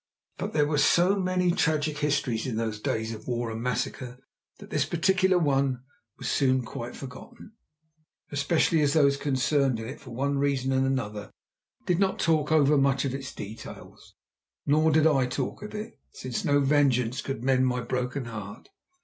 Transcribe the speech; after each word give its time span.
But 0.39 0.53
there 0.53 0.65
were 0.65 0.79
so 0.79 1.15
many 1.15 1.51
tragic 1.51 1.99
histories 1.99 2.47
in 2.47 2.55
those 2.55 2.81
days 2.81 3.13
of 3.13 3.27
war 3.27 3.51
and 3.51 3.61
massacre 3.61 4.17
that 4.57 4.71
this 4.71 4.83
particular 4.83 5.37
one 5.37 5.83
was 6.17 6.27
soon 6.27 6.65
quite 6.65 6.95
forgotten, 6.95 7.51
especially 8.31 8.81
as 8.81 8.93
those 8.93 9.15
concerned 9.15 9.79
in 9.79 9.87
it 9.87 9.99
for 10.01 10.09
one 10.09 10.39
reason 10.39 10.71
and 10.71 10.87
another 10.87 11.29
did 11.85 11.99
not 11.99 12.17
talk 12.17 12.51
overmuch 12.51 13.05
of 13.05 13.13
its 13.13 13.31
details. 13.31 14.15
Nor 14.65 14.91
did 14.91 15.05
I 15.05 15.27
talk 15.27 15.61
of 15.61 15.75
it, 15.75 15.99
since 16.11 16.43
no 16.43 16.61
vengeance 16.61 17.21
could 17.21 17.43
mend 17.43 17.67
my 17.67 17.81
broken 17.81 18.25
heart. 18.25 18.69